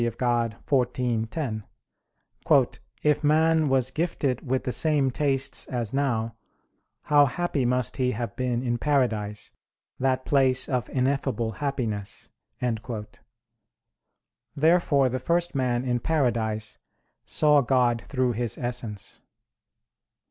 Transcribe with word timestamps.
Dei 0.01 0.09
xiv, 0.09 1.29
10): 1.29 1.63
"If 3.03 3.23
man 3.23 3.69
was 3.69 3.91
gifted 3.91 4.41
with 4.43 4.63
the 4.63 4.71
same 4.71 5.11
tastes 5.11 5.67
as 5.67 5.93
now, 5.93 6.33
how 7.03 7.27
happy 7.27 7.65
must 7.65 7.97
he 7.97 8.09
have 8.13 8.35
been 8.35 8.63
in 8.63 8.79
paradise, 8.79 9.51
that 9.99 10.25
place 10.25 10.67
of 10.67 10.89
ineffable 10.89 11.51
happiness!" 11.51 12.31
Therefore 14.55 15.07
the 15.07 15.19
first 15.19 15.53
man 15.53 15.85
in 15.85 15.99
paradise 15.99 16.79
saw 17.23 17.61
God 17.61 18.01
through 18.07 18.31
His 18.31 18.57
Essence. 18.57 19.21